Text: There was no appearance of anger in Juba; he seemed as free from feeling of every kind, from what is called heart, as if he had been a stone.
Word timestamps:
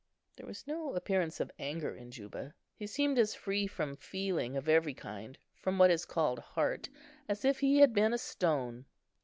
There 0.35 0.47
was 0.47 0.65
no 0.65 0.95
appearance 0.95 1.39
of 1.39 1.51
anger 1.59 1.95
in 1.95 2.09
Juba; 2.09 2.55
he 2.73 2.87
seemed 2.87 3.19
as 3.19 3.35
free 3.35 3.67
from 3.67 3.95
feeling 3.95 4.57
of 4.57 4.67
every 4.67 4.95
kind, 4.95 5.37
from 5.53 5.77
what 5.77 5.91
is 5.91 6.05
called 6.05 6.39
heart, 6.39 6.89
as 7.29 7.45
if 7.45 7.59
he 7.59 7.77
had 7.77 7.93
been 7.93 8.11
a 8.13 8.17
stone. 8.17 8.85